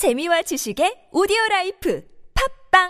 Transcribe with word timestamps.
재미와 0.00 0.40
지식의 0.40 1.08
오디오 1.12 1.36
라이프 1.50 2.00
팟빵 2.72 2.88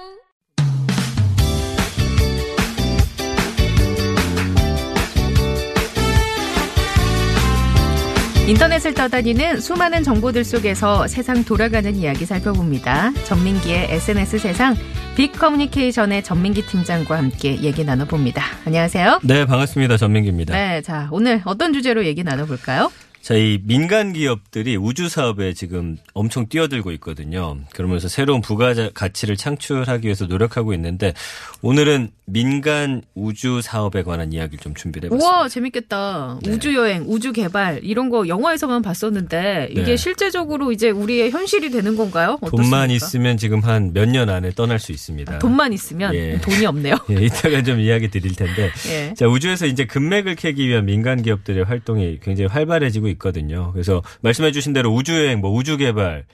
인터넷을 8.47 8.95
떠다니는 8.95 9.59
수많은 9.59 10.05
정보들 10.05 10.45
속에서 10.45 11.09
세상 11.09 11.43
돌아가는 11.43 11.93
이야기 11.97 12.25
살펴봅니다. 12.25 13.13
전민기의 13.25 13.89
SNS 13.91 14.39
세상 14.39 14.77
빅 15.17 15.33
커뮤니케이션의 15.33 16.23
전민기 16.23 16.65
팀장과 16.65 17.19
함께 17.19 17.61
얘기 17.61 17.83
나눠봅니다. 17.83 18.41
안녕하세요. 18.67 19.23
네, 19.25 19.47
반갑습니다. 19.47 19.97
전민기입니다. 19.97 20.55
네, 20.55 20.81
자 20.83 21.09
오늘 21.11 21.43
어떤 21.45 21.73
주제로 21.73 22.05
얘기 22.05 22.23
나눠볼까요? 22.23 22.93
자, 23.23 23.35
이 23.35 23.61
민간 23.65 24.15
기업들이 24.15 24.77
우주 24.77 25.11
사업에 25.11 25.53
지금 25.53 25.99
엄청 26.15 26.49
뛰어들고 26.49 26.91
있거든요. 26.93 27.59
그러면서 27.75 28.09
새로운 28.09 28.41
부가 28.41 28.73
가치를 28.95 29.37
창출하기 29.37 30.07
위해서 30.07 30.25
노력하고 30.27 30.73
있는데 30.73 31.13
오늘은 31.61 32.11
민간 32.25 33.03
우주 33.15 33.61
사업에 33.61 34.03
관한 34.05 34.33
이야기를 34.33 34.59
좀 34.61 34.75
준비해 34.75 35.09
봤습니다. 35.09 35.27
우와, 35.37 35.49
재밌겠다. 35.49 36.39
네. 36.43 36.51
우주 36.53 36.75
여행, 36.75 37.05
우주 37.09 37.33
개발 37.33 37.81
이런 37.83 38.09
거 38.09 38.27
영화에서만 38.27 38.81
봤었는데 38.83 39.69
이게 39.73 39.83
네. 39.83 39.97
실제적으로 39.97 40.73
이제 40.73 40.89
우리의 40.91 41.31
현실이 41.31 41.71
되는 41.71 41.97
건가요? 41.97 42.39
돈만 42.41 42.85
어떻습니까? 42.91 42.95
있으면 42.95 43.37
지금 43.37 43.61
한 43.61 43.93
몇 43.93 44.09
년 44.09 44.31
안에 44.31 44.53
떠날 44.53 44.79
수 44.79 44.93
있습니다. 44.93 45.41
돈만 45.41 45.73
있으면 45.75 46.15
예. 46.15 46.41
돈이 46.41 46.65
없네요. 46.65 46.95
예, 47.11 47.25
이따가 47.27 47.63
좀 47.63 47.81
이야기 47.81 48.09
드릴 48.09 48.35
텐데. 48.35 48.71
예. 48.89 49.13
자, 49.15 49.27
우주에서 49.29 49.67
이제 49.67 49.85
금맥을 49.85 50.37
캐기 50.37 50.67
위한 50.67 50.87
민간 50.87 51.21
기업들의 51.23 51.65
활동이 51.65 52.19
굉장히 52.23 52.49
활발해지고 52.49 53.10
있거든요. 53.11 53.73
그래서 53.73 54.03
말씀해 54.23 54.53
주신 54.53 54.73
대로 54.73 54.91
우주여행, 54.91 55.41
뭐 55.41 55.51
우주개발, 55.53 56.25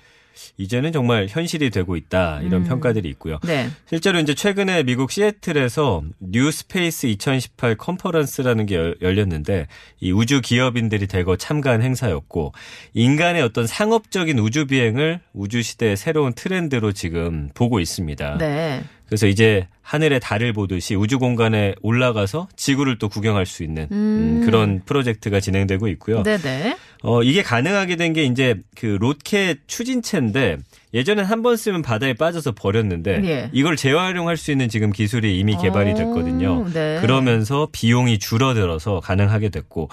이제는 0.59 0.93
정말 0.93 1.27
현실이 1.29 1.71
되고 1.71 1.97
있다. 1.97 2.41
이런 2.43 2.63
음. 2.63 2.65
평가들이 2.69 3.09
있고요. 3.11 3.39
네. 3.45 3.69
실제로 3.89 4.19
이제 4.19 4.35
최근에 4.35 4.85
미국 4.85 5.11
시애틀에서 5.11 6.03
뉴 6.21 6.51
스페이스 6.51 7.07
2018 7.09 7.77
컨퍼런스라는 7.77 8.67
게 8.67 8.75
열- 8.77 8.97
열렸는데 9.03 9.67
이 10.01 10.13
우주 10.13 10.41
기업인들이 10.41 11.07
대거 11.07 11.37
참가한 11.37 11.83
행사였고 11.83 12.53
인간의 12.95 13.43
어떤 13.43 13.67
상업적인 13.67 14.39
우주 14.39 14.67
비행을 14.67 15.21
우주 15.35 15.63
시대의 15.63 15.97
새로운 15.97 16.33
트렌드로 16.33 16.93
지금 16.93 17.49
보고 17.55 17.79
있습니다. 17.81 18.39
네. 18.39 18.83
그래서 19.07 19.29
이제 19.29 19.69
하늘의 19.83 20.19
달을 20.19 20.53
보듯이 20.53 20.97
우주 20.97 21.21
공간에 21.21 21.77
올라가서 21.81 22.49
지구를 22.57 22.99
또 22.99 23.09
구경할 23.09 23.47
수 23.47 23.63
있는 23.63 23.87
음, 23.93 24.43
그런 24.45 24.83
프로젝트가 24.85 25.39
진행되고 25.39 25.87
있고요. 25.89 26.25
네네. 26.25 26.77
어, 27.03 27.23
이게 27.23 27.43
가능하게 27.43 27.97
된 27.97 28.13
게 28.13 28.25
이제 28.25 28.61
그 28.77 28.97
로켓 29.01 29.59
추진체인데 29.67 30.59
예전엔 30.95 31.25
한번 31.25 31.57
쓰면 31.57 31.83
바다에 31.83 32.15
빠져서 32.15 32.53
버렸는데 32.53 33.21
예. 33.25 33.51
이걸 33.53 33.77
재활용할 33.77 34.37
수 34.37 34.51
있는 34.51 34.69
지금 34.69 34.93
기술이 34.93 35.39
이미 35.39 35.57
개발이 35.57 35.93
오, 35.93 35.95
됐거든요. 35.95 36.67
네. 36.73 36.99
그러면서 37.01 37.69
비용이 37.73 38.19
줄어들어서 38.19 39.01
가능하게 39.01 39.51
됐고 39.51 39.91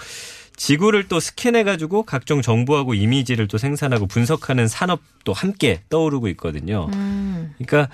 지구를 0.56 1.08
또 1.08 1.20
스캔해 1.20 1.64
가지고 1.64 2.04
각종 2.04 2.42
정보하고 2.42 2.94
이미지를 2.94 3.48
또 3.48 3.58
생산하고 3.58 4.06
분석하는 4.06 4.68
산업도 4.68 5.34
함께 5.34 5.81
떠오르고 5.90 6.28
있거든요. 6.30 6.88
음. 6.94 7.54
그러니까 7.58 7.92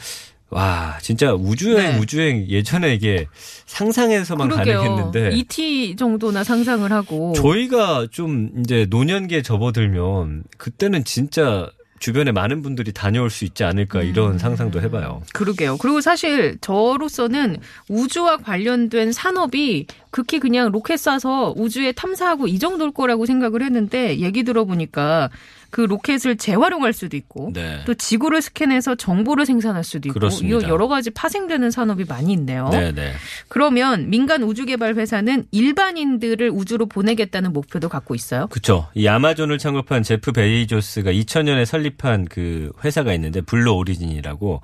와 0.50 0.98
진짜 1.02 1.34
우주여행 1.34 1.92
네. 1.94 2.00
우주여행 2.00 2.48
예전에 2.50 2.96
이게 2.96 3.28
상상해서만 3.68 4.50
그러게요. 4.50 4.80
가능했는데 4.80 5.32
ET 5.36 5.96
정도나 5.96 6.44
상상을 6.44 6.92
하고 6.92 7.34
저희가 7.34 8.08
좀 8.10 8.50
이제 8.60 8.88
노년기에 8.90 9.44
접어들면 9.44 10.44
그때는 10.58 11.04
진짜 11.04 11.70
주변에 12.00 12.32
많은 12.32 12.62
분들이 12.62 12.94
다녀올 12.94 13.30
수 13.30 13.46
있지 13.46 13.64
않을까 13.64 14.02
이런 14.02 14.34
음. 14.34 14.38
상상도 14.38 14.82
해봐요. 14.82 15.22
그러게요. 15.34 15.78
그리고 15.78 16.02
사실 16.02 16.58
저로서는 16.62 17.58
우주와 17.90 18.38
관련된 18.38 19.12
산업이 19.12 19.86
극히 20.10 20.40
그냥 20.40 20.72
로켓 20.72 20.96
쏴서 20.96 21.54
우주에 21.58 21.92
탐사하고 21.92 22.48
이 22.48 22.58
정도일 22.58 22.92
거라고 22.92 23.26
생각을 23.26 23.62
했는데 23.62 24.20
얘기 24.20 24.44
들어보니까 24.44 25.30
그 25.70 25.82
로켓을 25.82 26.38
재활용할 26.38 26.94
수도 26.94 27.16
있고 27.18 27.52
네. 27.54 27.82
또 27.86 27.94
지구를 27.94 28.42
스캔해서 28.42 28.96
정보를 28.96 29.46
생산할 29.46 29.84
수도 29.84 30.10
있고 30.10 30.20
그렇습니다. 30.20 30.68
여러 30.68 30.88
가지 30.88 31.10
파생되는 31.10 31.72
산업이 31.72 32.06
많이 32.06 32.34
있네요. 32.34 32.70
네네. 32.70 33.14
그러면 33.48 34.10
민간 34.10 34.44
우주개발 34.44 34.96
회사는 34.96 35.46
일반인들을 35.52 36.50
우주로 36.50 36.86
보내겠다는 36.88 37.54
목표도 37.54 37.90
갖고 37.90 38.16
있어요. 38.16 38.48
그쵸. 38.48 38.88
이 38.94 39.08
아마존을 39.08 39.58
창업한 39.58 40.04
제프 40.04 40.32
베이조스가 40.32 41.12
2000년에 41.12 41.66
설립한 41.66 42.26
그 42.26 42.72
회사가 42.84 43.14
있는데 43.14 43.42
블루 43.42 43.72
오리진이라고 43.74 44.62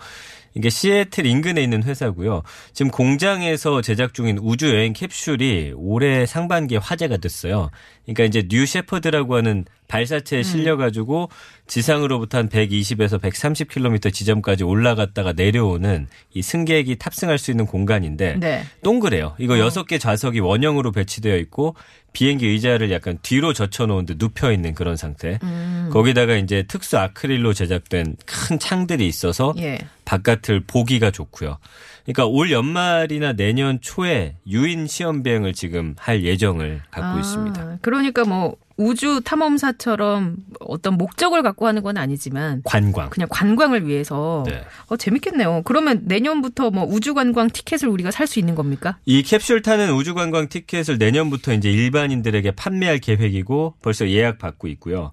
이게 0.55 0.69
시애틀 0.69 1.25
인근에 1.25 1.61
있는 1.61 1.83
회사고요. 1.83 2.41
지금 2.73 2.89
공장에서 2.89 3.81
제작 3.81 4.13
중인 4.13 4.39
우주 4.41 4.69
여행 4.69 4.93
캡슐이 4.93 5.73
올해 5.75 6.25
상반기에 6.25 6.77
화제가 6.77 7.17
됐어요. 7.17 7.69
그러니까 8.05 8.23
이제 8.23 8.47
뉴 8.47 8.65
셰퍼드라고 8.65 9.35
하는 9.35 9.65
발사체에 9.87 10.43
실려 10.43 10.77
가지고 10.77 11.29
지상으로부터 11.67 12.39
한 12.39 12.49
120에서 12.49 13.21
130km 13.21 14.13
지점까지 14.13 14.63
올라갔다가 14.63 15.33
내려오는 15.33 16.07
이 16.33 16.41
승객이 16.41 16.95
탑승할 16.95 17.37
수 17.37 17.51
있는 17.51 17.65
공간인데 17.65 18.37
네. 18.39 18.63
동그래요. 18.81 19.35
이거 19.37 19.59
여섯 19.59 19.85
개 19.85 19.97
좌석이 19.99 20.39
원형으로 20.39 20.91
배치되어 20.91 21.37
있고 21.37 21.75
비행기 22.13 22.47
의자를 22.47 22.91
약간 22.91 23.19
뒤로 23.21 23.53
젖혀 23.53 23.85
놓은 23.85 24.05
듯 24.05 24.17
눕혀 24.17 24.53
있는 24.53 24.73
그런 24.73 24.95
상태. 24.95 25.37
음. 25.43 25.89
거기다가 25.91 26.35
이제 26.37 26.63
특수 26.67 26.97
아크릴로 26.97 27.53
제작된 27.53 28.15
큰 28.25 28.57
창들이 28.57 29.05
있어서 29.05 29.53
예. 29.57 29.77
바깥을 30.23 30.61
보기가 30.65 31.11
좋고요. 31.11 31.57
그러니까 32.03 32.25
올 32.27 32.51
연말이나 32.51 33.33
내년 33.33 33.79
초에 33.81 34.35
유인 34.47 34.87
시험 34.87 35.23
비행을 35.23 35.53
지금 35.53 35.95
할 35.97 36.23
예정을 36.23 36.81
갖고 36.91 37.17
아, 37.17 37.19
있습니다. 37.19 37.79
그러니까 37.81 38.23
뭐 38.25 38.55
우주 38.77 39.21
탐험사처럼 39.23 40.35
어떤 40.59 40.97
목적을 40.97 41.41
갖고 41.41 41.65
하는 41.65 41.81
건 41.81 41.97
아니지만 41.97 42.61
관광. 42.65 43.09
그냥 43.09 43.27
관광을 43.31 43.87
위해서 43.87 44.43
네. 44.45 44.63
어, 44.87 44.97
재밌겠네요. 44.97 45.61
그러면 45.63 46.01
내년부터 46.03 46.71
뭐 46.71 46.83
우주 46.85 47.13
관광 47.13 47.49
티켓을 47.49 47.87
우리가 47.87 48.11
살 48.11 48.25
수 48.27 48.39
있는 48.39 48.55
겁니까? 48.55 48.97
이 49.05 49.21
캡슐 49.21 49.61
타는 49.61 49.93
우주 49.93 50.15
관광 50.15 50.49
티켓을 50.49 50.97
내년부터 50.97 51.53
이제 51.53 51.71
일반인들에게 51.71 52.51
판매할 52.51 52.97
계획이고 52.97 53.75
벌써 53.81 54.09
예약 54.09 54.39
받고 54.39 54.67
있고요. 54.69 55.11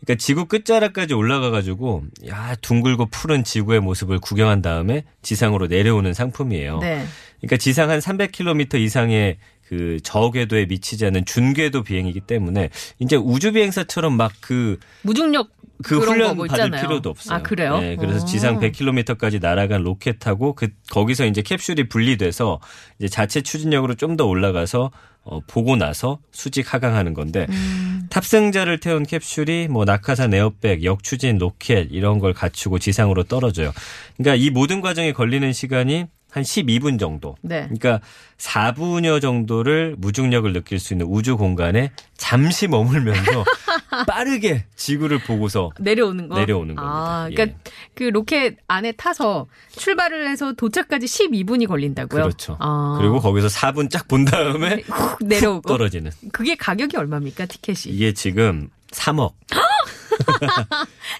그러니까 0.00 0.20
지구 0.20 0.46
끝자락까지 0.46 1.14
올라가 1.14 1.50
가지고 1.50 2.04
야 2.26 2.54
둥글고 2.60 3.06
푸른 3.06 3.44
지구의 3.44 3.80
모습을 3.80 4.18
구경한 4.18 4.62
다음에 4.62 5.04
지상으로 5.22 5.66
내려오는 5.66 6.12
상품이에요. 6.14 6.78
네. 6.78 7.04
그러니까 7.40 7.56
지상 7.56 7.90
한 7.90 7.98
300km 7.98 8.80
이상의 8.80 9.38
그 9.68 9.98
저궤도에 10.02 10.64
미치지 10.66 11.04
않는 11.06 11.26
준궤도 11.26 11.82
비행이기 11.82 12.20
때문에 12.20 12.70
이제 12.98 13.16
우주 13.16 13.52
비행사처럼 13.52 14.16
막 14.16 14.32
그 14.40 14.78
무중력 15.02 15.50
그 15.82 15.98
훈련 15.98 16.36
받을 16.36 16.46
있잖아요. 16.66 16.82
필요도 16.82 17.10
없어요. 17.10 17.36
아 17.36 17.42
그래요? 17.42 17.78
네, 17.78 17.96
그래서 17.96 18.22
어. 18.22 18.24
지상 18.24 18.58
100km까지 18.60 19.40
날아간 19.40 19.82
로켓하고 19.82 20.54
그 20.54 20.68
거기서 20.90 21.26
이제 21.26 21.42
캡슐이 21.42 21.88
분리돼서 21.88 22.60
이제 22.98 23.08
자체 23.08 23.42
추진력으로 23.42 23.94
좀 23.94 24.16
더 24.16 24.24
올라가서 24.26 24.90
어, 25.22 25.40
보고 25.46 25.76
나서 25.76 26.18
수직 26.32 26.72
하강하는 26.72 27.12
건데 27.14 27.46
음. 27.50 28.06
탑승자를 28.10 28.80
태운 28.80 29.04
캡슐이 29.04 29.68
뭐 29.68 29.84
낙하산 29.84 30.32
에어백, 30.34 30.82
역추진 30.82 31.36
로켓 31.38 31.88
이런 31.90 32.18
걸 32.18 32.32
갖추고 32.32 32.78
지상으로 32.78 33.24
떨어져요. 33.24 33.72
그러니까 34.16 34.42
이 34.42 34.50
모든 34.50 34.80
과정에 34.80 35.12
걸리는 35.12 35.52
시간이 35.52 36.06
한 36.30 36.42
12분 36.42 36.98
정도. 37.00 37.36
네. 37.40 37.62
그러니까 37.62 38.00
4분여 38.36 39.20
정도를 39.22 39.94
무중력을 39.98 40.52
느낄 40.52 40.78
수 40.78 40.92
있는 40.92 41.06
우주 41.06 41.36
공간에 41.38 41.90
잠시 42.16 42.68
머물면서 42.68 43.44
빠르게 44.06 44.66
지구를 44.76 45.20
보고서 45.20 45.70
내려오는 45.80 46.28
거. 46.28 46.38
내려오는 46.38 46.74
겁니다. 46.74 46.94
아, 46.94 47.28
예. 47.30 47.34
그러니까 47.34 47.58
그 47.94 48.04
로켓 48.04 48.56
안에 48.68 48.92
타서 48.92 49.46
출발을 49.70 50.28
해서 50.28 50.52
도착까지 50.52 51.06
12분이 51.06 51.66
걸린다고요? 51.66 52.22
그렇죠. 52.24 52.56
아. 52.60 52.96
그리고 53.00 53.20
거기서 53.20 53.48
4분 53.48 53.90
짝본 53.90 54.26
다음에 54.26 54.82
훅 54.86 55.18
내려오고. 55.26 55.56
훅 55.56 55.66
떨어지는. 55.66 56.10
그게 56.32 56.54
가격이 56.56 56.96
얼마입니까 56.98 57.46
티켓이? 57.46 57.94
이게 57.94 58.12
지금 58.12 58.68
3억. 58.90 59.32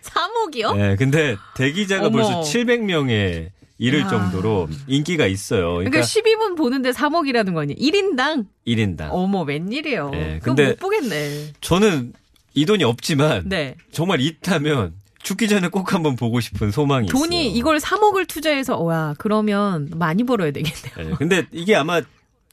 3억이요? 0.02 0.76
네, 0.76 0.96
근데 0.96 1.36
대기자가 1.56 2.06
어머. 2.08 2.18
벌써 2.22 2.40
700명에 2.42 3.50
이를 3.78 4.00
야. 4.00 4.08
정도로 4.08 4.68
인기가 4.88 5.26
있어요. 5.26 5.74
그러니까 5.74 5.90
그러니까 6.02 6.06
12분 6.06 6.56
보는데 6.56 6.90
3억이라는 6.90 7.54
거니? 7.54 7.74
1인당? 7.76 8.46
1인당. 8.66 9.08
어머, 9.10 9.42
웬일이에요. 9.42 10.10
네, 10.10 10.40
근데- 10.42 10.68
못 10.70 10.78
보겠네. 10.80 11.52
저는 11.60 12.12
이 12.54 12.66
돈이 12.66 12.82
없지만 12.84 13.44
네. 13.46 13.76
정말 13.92 14.20
있다면 14.20 14.94
죽기 15.22 15.46
전에 15.48 15.68
꼭 15.68 15.92
한번 15.94 16.16
보고 16.16 16.40
싶은 16.40 16.70
소망이 16.72 17.08
돈이 17.08 17.46
있어요. 17.46 17.56
이걸 17.58 17.78
3억을 17.78 18.26
투자해서, 18.26 18.78
와, 18.78 19.14
그러면 19.18 19.88
많이 19.94 20.24
벌어야 20.24 20.50
되겠네요. 20.50 21.10
네, 21.10 21.14
근데 21.18 21.46
이게 21.52 21.74
아마 21.76 22.00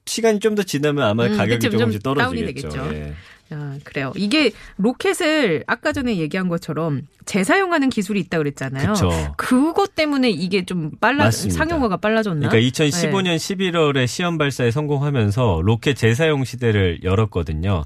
시간이 0.05 0.39
좀 0.39 0.53
더 0.55 0.61
지나면 0.61 1.03
아마 1.03 1.25
음, 1.25 1.35
가격이 1.37 1.65
그쵸, 1.67 1.77
조금씩 1.77 2.03
떨어지겠죠. 2.03 2.89
예. 2.93 3.13
아, 3.55 3.77
그래요. 3.83 4.11
이게 4.15 4.51
로켓을 4.77 5.63
아까 5.65 5.93
전에 5.93 6.17
얘기한 6.17 6.49
것처럼 6.49 7.03
재사용하는 7.25 7.89
기술이 7.89 8.19
있다 8.19 8.37
그랬잖아요. 8.37 8.93
그쵸. 8.93 9.09
그것 9.37 9.95
때문에 9.95 10.29
이게 10.29 10.65
좀 10.65 10.91
빨라 10.99 11.25
맞습니다. 11.25 11.57
상용화가 11.57 11.97
빨라졌나? 11.97 12.49
그러니까 12.49 12.69
2015년 12.69 13.37
11월에 13.37 14.07
시험 14.07 14.37
발사에 14.37 14.71
성공하면서 14.71 15.61
로켓 15.63 15.95
재사용 15.95 16.43
시대를 16.43 16.99
열었거든요. 17.03 17.83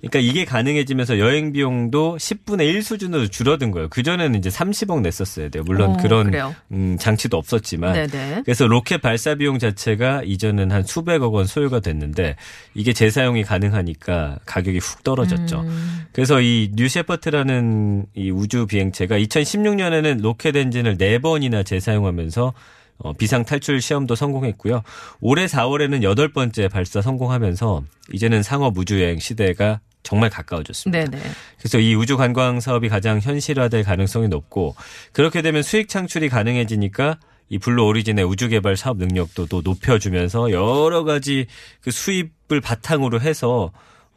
그러니까 0.00 0.18
이게 0.18 0.44
가능해지면서 0.44 1.18
여행 1.18 1.52
비용도 1.52 2.16
10분의 2.16 2.62
1 2.62 2.82
수준으로 2.82 3.28
줄어든 3.28 3.70
거예요. 3.70 3.88
그전에는 3.88 4.38
이제 4.38 4.48
30억 4.48 5.02
냈었어야 5.02 5.50
돼요. 5.50 5.62
물론 5.66 5.90
어, 5.90 5.96
그런. 5.98 6.32
음, 6.72 6.96
장치도 6.98 7.36
없었지만. 7.36 7.92
네네. 7.92 8.42
그래서 8.44 8.66
로켓 8.66 9.02
발사 9.02 9.34
비용 9.34 9.58
자체가 9.58 10.22
이전은 10.24 10.70
한 10.70 10.84
수백억 10.84 11.34
원 11.34 11.46
소요가 11.46 11.80
됐는데 11.80 12.36
이게 12.74 12.92
재사용이 12.92 13.42
가능하니까 13.42 14.38
가격이 14.46 14.78
훅 14.78 15.04
떨어졌죠. 15.04 15.60
음. 15.60 16.06
그래서 16.12 16.40
이 16.40 16.70
뉴셰퍼드라는 16.74 18.06
이 18.14 18.30
우주 18.30 18.66
비행체가 18.66 19.18
2016년에는 19.18 20.22
로켓 20.22 20.56
엔진을 20.56 20.96
4번이나 20.96 21.64
재사용하면서 21.64 22.54
어, 23.02 23.12
비상 23.14 23.44
탈출 23.44 23.80
시험도 23.80 24.14
성공했고요. 24.14 24.82
올해 25.20 25.46
4월에는 25.46 26.02
여덟 26.02 26.32
번째 26.32 26.68
발사 26.68 27.00
성공하면서 27.00 27.82
이제는 28.12 28.42
상업 28.42 28.76
우주 28.76 29.02
여행 29.02 29.18
시대가 29.18 29.80
정말 30.02 30.30
가까워졌습니다. 30.30 31.10
네네. 31.10 31.22
그래서 31.58 31.78
이 31.78 31.94
우주 31.94 32.16
관광 32.16 32.60
사업이 32.60 32.88
가장 32.88 33.20
현실화될 33.20 33.84
가능성이 33.84 34.28
높고 34.28 34.74
그렇게 35.12 35.42
되면 35.42 35.62
수익 35.62 35.88
창출이 35.88 36.28
가능해지니까 36.28 37.18
이 37.48 37.58
블루 37.58 37.84
오리진의 37.84 38.24
우주 38.24 38.48
개발 38.48 38.76
사업 38.76 38.96
능력도 38.98 39.46
또 39.46 39.60
높여주면서 39.62 40.52
여러 40.52 41.04
가지 41.04 41.46
그 41.80 41.90
수입을 41.90 42.60
바탕으로 42.62 43.20
해서 43.20 43.72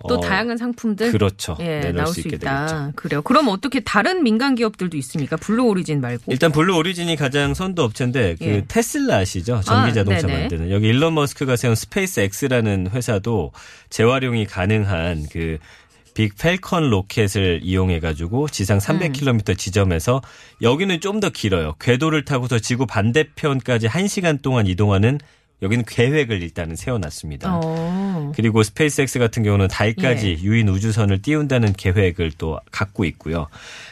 또 0.07 0.15
어, 0.15 0.19
다양한 0.19 0.57
상품들 0.57 1.11
그렇죠. 1.11 1.57
예, 1.59 1.79
내놓을 1.79 1.93
나올 1.93 2.07
수 2.07 2.13
수, 2.13 2.19
있게 2.21 2.35
있다. 2.37 2.65
되겠죠. 2.65 2.91
그래요. 2.95 3.21
그럼 3.21 3.47
어떻게 3.47 3.79
다른 3.79 4.23
민간 4.23 4.55
기업들도 4.55 4.97
있습니까? 4.97 5.37
블루 5.37 5.63
오리진 5.65 6.01
말고. 6.01 6.31
일단 6.31 6.51
블루 6.51 6.75
오리진이 6.75 7.15
가장 7.15 7.53
선도 7.53 7.83
업체인데 7.83 8.35
그 8.39 8.45
예. 8.45 8.65
테슬라 8.67 9.17
아시죠? 9.17 9.61
전기 9.61 9.91
아, 9.91 9.93
자동차 9.93 10.27
네네. 10.27 10.39
만드는 10.39 10.71
여기 10.71 10.87
일론 10.87 11.13
머스크가 11.15 11.55
세운 11.55 11.75
스페이스 11.75 12.19
X라는 12.43 12.89
회사도 12.93 13.51
재활용이 13.89 14.45
가능한 14.45 15.27
그 15.31 15.57
빅 16.13 16.37
팰컨 16.37 16.89
로켓을 16.89 17.61
이용해 17.63 17.99
가지고 17.99 18.47
지상 18.47 18.77
300km 18.77 19.57
지점에서 19.57 20.21
여기는 20.61 20.99
좀 20.99 21.19
더 21.23 21.29
길어요. 21.29 21.75
궤도를 21.79 22.25
타고서 22.25 22.59
지구 22.59 22.85
반대편까지 22.85 23.87
1시간 23.87 24.41
동안 24.41 24.67
이동하는 24.67 25.19
여기는 25.63 25.85
계획을 25.85 26.43
일단은 26.43 26.75
세워놨습니다. 26.75 27.61
어. 27.63 28.31
그리고 28.35 28.61
스페이스X 28.61 29.17
같은 29.17 29.43
경우는 29.43 29.69
달까지 29.69 30.37
예. 30.39 30.43
유인 30.43 30.67
우주선을 30.67 31.21
띄운다는 31.21 31.73
계획을 31.73 32.33
또 32.37 32.59
갖고 32.71 33.05
있고요. 33.05 33.47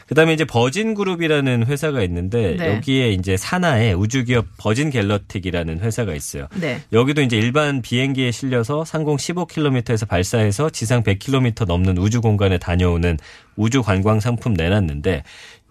그다음에 0.08 0.34
이제 0.34 0.44
버진 0.44 0.94
그룹이라는 0.94 1.66
회사가 1.66 2.04
있는데 2.04 2.58
네. 2.58 2.76
여기에 2.76 3.12
이제 3.14 3.38
산하에 3.38 3.94
우주 3.94 4.26
기업 4.26 4.46
버진 4.58 4.90
갤럭틱이라는 4.90 5.80
회사가 5.80 6.14
있어요. 6.14 6.48
네. 6.60 6.82
여기도 6.92 7.22
이제 7.22 7.38
일반 7.38 7.82
비행기에 7.82 8.32
실려서 8.32 8.84
상공 8.84 9.16
15km에서 9.16 10.08
발사해서 10.08 10.70
지상 10.70 11.04
100km 11.04 11.66
넘는 11.66 11.98
우주 11.98 12.20
공간에 12.20 12.58
다녀오는 12.58 13.18
우주 13.56 13.82
관광 13.82 14.20
상품 14.20 14.54
내놨는데 14.54 15.24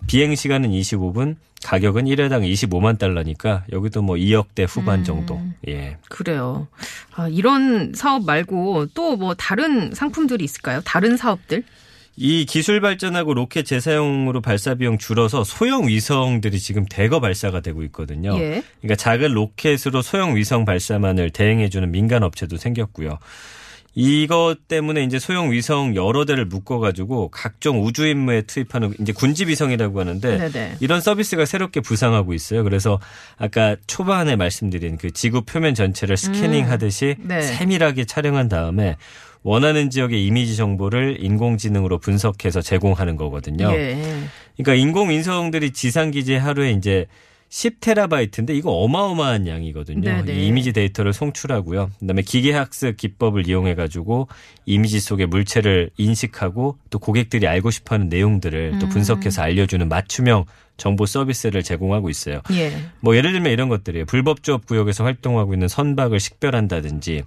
비행 0.06 0.34
시간은 0.34 0.70
25분, 0.70 1.36
가격은 1.62 2.06
1회당 2.06 2.42
25만 2.50 2.98
달러니까 2.98 3.64
여기도 3.70 4.02
뭐 4.02 4.16
2억대 4.16 4.66
후반 4.68 5.04
정도. 5.04 5.40
예. 5.68 5.98
그래요. 6.08 6.68
아, 7.14 7.28
이런 7.28 7.92
사업 7.94 8.24
말고 8.24 8.86
또 8.94 9.16
뭐 9.16 9.34
다른 9.34 9.92
상품들이 9.92 10.42
있을까요? 10.44 10.80
다른 10.84 11.16
사업들? 11.16 11.62
이 12.16 12.44
기술 12.44 12.80
발전하고 12.80 13.34
로켓 13.34 13.64
재사용으로 13.64 14.40
발사 14.40 14.74
비용 14.74 14.98
줄어서 14.98 15.44
소형 15.44 15.86
위성들이 15.88 16.58
지금 16.58 16.84
대거 16.86 17.20
발사가 17.20 17.60
되고 17.60 17.82
있거든요. 17.84 18.36
예. 18.38 18.62
그러니까 18.80 18.96
작은 18.96 19.32
로켓으로 19.32 20.02
소형 20.02 20.36
위성 20.36 20.64
발사만을 20.64 21.30
대행해주는 21.30 21.90
민간 21.90 22.22
업체도 22.22 22.56
생겼고요. 22.56 23.18
이것 23.94 24.68
때문에 24.68 25.02
이제 25.02 25.18
소형 25.18 25.50
위성 25.50 25.96
여러 25.96 26.24
대를 26.24 26.44
묶어가지고 26.44 27.28
각종 27.30 27.84
우주 27.84 28.06
임무에 28.06 28.42
투입하는 28.42 28.94
이제 29.00 29.12
군지 29.12 29.46
위성이라고 29.46 29.98
하는데 29.98 30.38
네네. 30.38 30.76
이런 30.80 31.00
서비스가 31.00 31.44
새롭게 31.44 31.80
부상하고 31.80 32.32
있어요. 32.32 32.62
그래서 32.62 33.00
아까 33.36 33.76
초반에 33.86 34.36
말씀드린 34.36 34.96
그 34.96 35.10
지구 35.10 35.42
표면 35.42 35.74
전체를 35.74 36.16
스캐닝하듯이 36.16 37.16
네. 37.18 37.42
세밀하게 37.42 38.04
촬영한 38.04 38.48
다음에 38.48 38.96
원하는 39.42 39.90
지역의 39.90 40.24
이미지 40.24 40.56
정보를 40.56 41.16
인공지능으로 41.20 41.98
분석해서 41.98 42.60
제공하는 42.60 43.16
거거든요. 43.16 43.72
예. 43.72 43.98
그러니까 44.56 44.74
인공위성들이 44.74 45.72
지상기지에 45.72 46.36
하루에 46.36 46.72
이제 46.72 47.06
10테라바이트인데 47.50 48.50
이거 48.50 48.70
어마어마한 48.70 49.48
양이거든요. 49.48 50.00
네네. 50.00 50.34
이 50.34 50.46
이미지 50.46 50.72
데이터를 50.72 51.12
송출하고요. 51.12 51.90
그다음에 51.98 52.22
기계 52.22 52.52
학습 52.52 52.96
기법을 52.96 53.48
이용해 53.48 53.74
가지고 53.74 54.28
이미지 54.66 55.00
속의 55.00 55.26
물체를 55.26 55.90
인식하고 55.96 56.78
또 56.90 56.98
고객들이 56.98 57.46
알고 57.46 57.70
싶어 57.70 57.96
하는 57.96 58.08
내용들을 58.08 58.78
또 58.78 58.88
분석해서 58.88 59.42
알려 59.42 59.66
주는 59.66 59.88
맞춤형 59.88 60.44
정보 60.76 61.06
서비스를 61.06 61.62
제공하고 61.62 62.08
있어요. 62.08 62.40
예. 62.52 62.72
뭐 63.00 63.16
예를 63.16 63.32
들면 63.32 63.52
이런 63.52 63.68
것들이에요. 63.68 64.06
불법 64.06 64.42
조업 64.42 64.66
구역에서 64.66 65.04
활동하고 65.04 65.52
있는 65.52 65.68
선박을 65.68 66.20
식별한다든지 66.20 67.24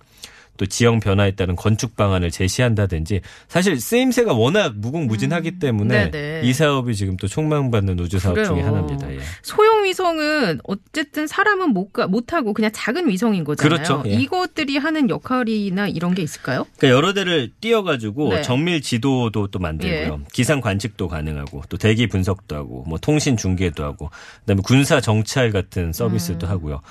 또 0.58 0.66
지형 0.66 1.00
변화에 1.00 1.32
따른 1.32 1.56
건축 1.56 1.96
방안을 1.96 2.32
제시한다든지 2.32 3.22
사실 3.48 3.80
쓰임새가 3.80 4.34
워낙 4.34 4.74
무궁무진하기 4.76 5.60
때문에 5.60 6.12
음. 6.14 6.42
이 6.44 6.54
사업이 6.54 6.96
지금 6.96 7.18
또 7.18 7.28
촉망받는 7.28 8.00
우주 8.00 8.20
사업 8.20 8.36
그래요. 8.36 8.50
중에 8.50 8.62
하나입니다. 8.62 9.12
예. 9.14 9.20
소형 9.42 9.84
위성은 9.84 10.60
어쨌든 10.64 11.28
사람은 11.28 11.70
못, 11.70 11.92
가, 11.92 12.08
못 12.08 12.34
하고 12.34 12.54
그냥 12.54 12.72
작은 12.74 13.10
위성인 13.10 13.44
거잖아요. 13.44 13.76
그렇죠. 13.76 14.04
예. 14.06 14.14
이것들이 14.14 14.78
하는 14.78 15.10
역할이나 15.10 15.88
이런 15.88 16.14
게 16.14 16.22
있을까요? 16.22 16.66
그러니까 16.78 16.96
여러 16.96 17.14
대를 17.14 17.52
띄워가지고 17.60 18.30
네. 18.30 18.42
정밀 18.44 18.82
지도도 18.82 19.48
또 19.48 19.60
만들고요. 19.60 20.22
기상 20.32 20.62
관측도 20.62 21.08
가능하고 21.08 21.64
또 21.70 21.78
대기 21.78 22.08
분석도 22.08 22.56
하고 22.56 22.84
뭐 22.88 23.00
통신 23.00 23.38
중계도 23.38 23.84
하고 23.84 24.12
그다음에 24.42 24.62
군사 24.64 25.02
정찰 25.02 25.52
같은 25.52 25.88
음. 25.88 25.94
서비스도 25.94 26.48
하고요. 26.48 26.82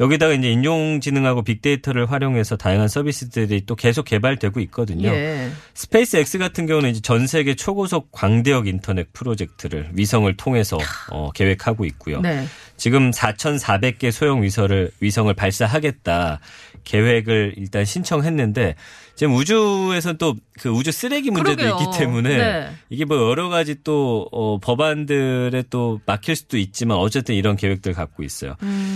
여기다가 0.00 0.32
이제 0.32 0.50
인공지능하고 0.50 1.42
빅데이터를 1.42 2.10
활용해서 2.10 2.56
다양한 2.56 2.88
서비스들이 2.88 3.66
또 3.66 3.76
계속 3.76 4.06
개발되고 4.06 4.58
있거든요. 4.60 5.08
예. 5.10 5.50
스페이스 5.74 6.16
X 6.16 6.38
같은 6.38 6.66
경우는 6.66 6.90
이제 6.90 7.00
전 7.00 7.26
세계 7.26 7.54
초고속 7.54 8.10
광대역 8.10 8.66
인터넷 8.66 9.12
프로젝트를 9.12 9.90
위성을 9.92 10.34
통해서 10.38 10.78
어, 11.10 11.30
계획하고 11.32 11.84
있고요. 11.84 12.22
네. 12.22 12.46
지금 12.78 13.10
4,400개 13.10 14.10
소형 14.10 14.42
위성을 14.42 14.90
위성을 15.00 15.32
발사하겠다 15.34 16.40
계획을 16.84 17.54
일단 17.58 17.84
신청했는데 17.84 18.76
지금 19.16 19.34
우주에서 19.34 20.14
또그 20.14 20.70
우주 20.70 20.90
쓰레기 20.92 21.30
문제도 21.30 21.56
그러게요. 21.56 21.78
있기 21.78 21.98
때문에 21.98 22.38
네. 22.38 22.70
이게 22.88 23.04
뭐 23.04 23.18
여러 23.18 23.50
가지 23.50 23.76
또 23.84 24.26
어, 24.32 24.58
법안들에 24.58 25.64
또 25.68 26.00
막힐 26.06 26.34
수도 26.36 26.56
있지만 26.56 26.96
어쨌든 26.96 27.34
이런 27.34 27.56
계획들 27.56 27.92
갖고 27.92 28.22
있어요. 28.22 28.56
음. 28.62 28.89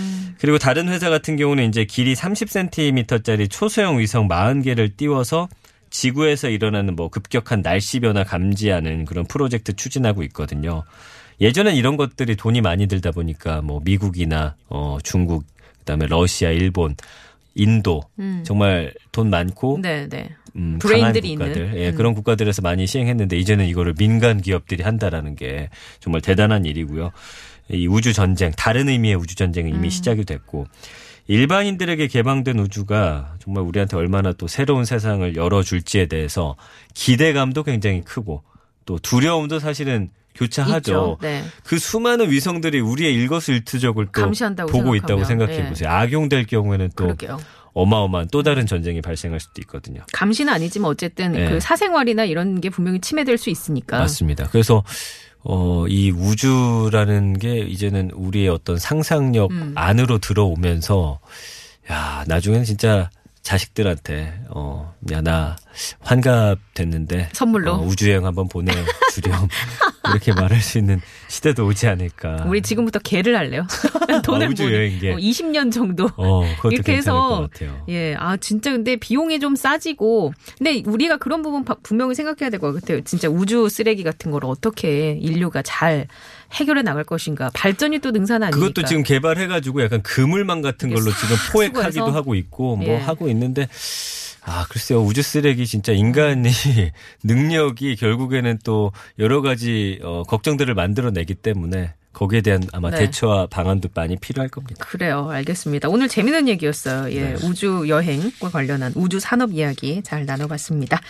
그리고 0.45 0.59
다른 0.59 0.89
회사 0.89 1.09
같은 1.09 1.37
경우는 1.37 1.69
이제 1.69 1.85
길이 1.85 2.13
30cm짜리 2.13 3.49
초소형 3.49 3.97
위성 3.97 4.27
40개를 4.27 4.95
띄워서 4.95 5.49
지구에서 5.89 6.49
일어나는 6.49 6.95
뭐 6.95 7.09
급격한 7.09 7.63
날씨 7.63 7.99
변화 7.99 8.23
감지하는 8.23 9.05
그런 9.05 9.25
프로젝트 9.25 9.75
추진하고 9.75 10.21
있거든요. 10.25 10.83
예전엔 11.41 11.75
이런 11.75 11.97
것들이 11.97 12.35
돈이 12.35 12.61
많이 12.61 12.85
들다 12.85 13.09
보니까 13.09 13.63
뭐 13.63 13.81
미국이나 13.83 14.55
어 14.69 14.99
중국 15.01 15.45
그다음에 15.79 16.05
러시아, 16.05 16.51
일본, 16.51 16.95
인도 17.55 18.03
정말 18.43 18.93
돈 19.11 19.31
많고 19.31 19.79
네, 19.81 20.07
네. 20.07 20.29
음, 20.55 20.77
브레인들이 20.79 21.29
국가들, 21.29 21.61
있는. 21.63 21.77
예, 21.77 21.89
음. 21.89 21.95
그런 21.95 22.13
국가들에서 22.13 22.61
많이 22.61 22.85
시행했는데 22.85 23.35
이제는 23.37 23.65
이거를 23.65 23.93
민간 23.97 24.41
기업들이 24.41 24.83
한다라는 24.83 25.35
게 25.35 25.69
정말 25.99 26.21
대단한 26.21 26.65
일이고요. 26.65 27.11
이 27.69 27.87
우주 27.87 28.13
전쟁, 28.13 28.51
다른 28.51 28.89
의미의 28.89 29.15
우주 29.15 29.35
전쟁은 29.35 29.71
음. 29.71 29.75
이미 29.77 29.89
시작이 29.89 30.23
됐고 30.23 30.67
일반인들에게 31.27 32.07
개방된 32.07 32.59
우주가 32.59 33.35
정말 33.39 33.63
우리한테 33.63 33.97
얼마나 33.97 34.31
또 34.33 34.47
새로운 34.47 34.85
세상을 34.85 35.35
열어줄지에 35.35 36.05
대해서 36.05 36.55
기대감도 36.93 37.63
굉장히 37.63 38.01
크고 38.03 38.43
또 38.85 38.99
두려움도 38.99 39.59
사실은 39.59 40.09
교차하죠. 40.35 41.17
네. 41.21 41.43
그 41.63 41.79
수많은 41.79 42.29
위성들이 42.29 42.79
우리의 42.81 43.13
일거수일투족을 43.15 44.09
또 44.11 44.65
보고 44.67 44.95
있다고 44.95 45.23
생각하면, 45.23 45.25
생각해 45.25 45.57
예. 45.57 45.69
보세요. 45.69 45.89
악용될 45.89 46.45
경우에는 46.45 46.89
또 46.95 47.05
그러게요. 47.05 47.39
어마어마한 47.73 48.29
또 48.31 48.43
다른 48.43 48.65
전쟁이 48.65 49.01
발생할 49.01 49.39
수도 49.39 49.61
있거든요. 49.61 50.01
감시는 50.13 50.53
아니지만 50.53 50.91
어쨌든 50.91 51.33
네. 51.33 51.49
그 51.49 51.59
사생활이나 51.59 52.25
이런 52.25 52.61
게 52.61 52.69
분명히 52.69 52.99
침해될 52.99 53.37
수 53.37 53.49
있으니까. 53.49 53.99
맞습니다. 53.99 54.47
그래서 54.49 54.83
어, 55.47 55.85
이 55.87 56.11
우주라는 56.11 57.37
게 57.37 57.59
이제는 57.59 58.11
우리의 58.11 58.49
어떤 58.49 58.77
상상력 58.77 59.51
음. 59.51 59.73
안으로 59.75 60.17
들어오면서 60.17 61.19
야, 61.91 62.23
나중에는 62.27 62.65
진짜 62.65 63.09
자식들한테 63.43 64.33
어, 64.49 64.95
야, 65.11 65.21
나 65.21 65.55
환갑됐는데 65.99 67.29
선물로. 67.33 67.73
어, 67.73 67.81
우주여행 67.85 68.25
한번 68.25 68.47
보내주렴 68.47 69.47
이렇게 70.09 70.33
말할 70.33 70.61
수 70.61 70.77
있는 70.77 71.01
시대도 71.27 71.65
오지 71.65 71.87
않을까. 71.87 72.43
우리 72.47 72.61
지금부터 72.61 72.99
개를 72.99 73.35
할래요. 73.37 73.65
돈을 74.23 74.47
아, 74.47 74.49
우주 74.49 74.63
여행계. 74.71 75.13
어, 75.13 75.15
20년 75.17 75.71
정도. 75.71 76.09
어, 76.17 76.43
이렇게 76.71 76.95
해서. 76.97 77.49
예, 77.89 78.15
아 78.15 78.37
진짜 78.37 78.71
근데 78.71 78.95
비용이 78.97 79.39
좀 79.39 79.55
싸지고 79.55 80.33
근데 80.57 80.83
우리가 80.85 81.17
그런 81.17 81.41
부분 81.41 81.63
바- 81.65 81.75
분명히 81.83 82.13
생각해야 82.15 82.49
될 82.49 82.59
것 82.59 82.73
같아요. 82.73 83.01
진짜 83.01 83.27
우주 83.27 83.67
쓰레기 83.69 84.03
같은 84.03 84.31
걸 84.31 84.45
어떻게 84.45 85.11
인류가 85.19 85.61
잘 85.61 86.07
해결해 86.53 86.83
나갈 86.83 87.03
것인가. 87.03 87.49
발전이 87.53 87.99
또 87.99 88.11
능사는 88.11 88.45
아니니까. 88.47 88.67
그것도 88.67 88.87
지금 88.87 89.03
개발해가지고 89.03 89.83
약간 89.83 90.01
그물망 90.03 90.61
같은 90.61 90.89
걸로 90.93 91.09
싹 91.11 91.17
지금 91.19 91.35
포획하기도. 91.51 92.11
하고 92.11 92.35
있고 92.35 92.75
뭐 92.77 92.87
예. 92.87 92.95
하고 92.97 93.27
있는데 93.29 93.67
아 94.45 94.65
글쎄요 94.69 95.01
우주 95.01 95.21
쓰레기 95.21 95.65
진짜 95.65 95.91
인간이 95.91 96.49
능력이 97.23 97.95
결국에는 97.95 98.59
또 98.63 98.91
여러 99.19 99.41
가지 99.41 99.99
어, 100.03 100.23
걱정들을 100.23 100.73
만들어내기 100.73 101.35
때문에 101.35 101.93
거기에 102.15 102.41
대한 102.41 102.63
아마 102.71 102.89
네. 102.89 102.99
대처와 102.99 103.47
방안도 103.47 103.89
많이 103.93 104.15
필요할 104.15 104.49
겁니다. 104.49 104.85
그래요. 104.85 105.29
알겠습니다. 105.29 105.89
오늘 105.89 106.07
재미있는 106.07 106.47
얘기였어요. 106.47 107.11
예, 107.11 107.33
네. 107.33 107.45
우주 107.45 107.85
여행과 107.87 108.49
관련한 108.49 108.93
우주 108.95 109.19
산업 109.19 109.51
이야기 109.51 110.01
잘 110.01 110.25
나눠봤습니다. 110.25 111.01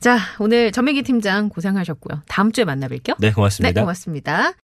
자, 0.00 0.18
오늘 0.38 0.72
전매기 0.72 1.02
팀장 1.02 1.50
고생하셨고요. 1.50 2.22
다음 2.26 2.50
주에 2.50 2.64
만나뵐게요. 2.64 3.16
네 3.18 3.32
고맙습니다. 3.32 3.72
네, 3.72 3.80
고맙습니다. 3.80 4.52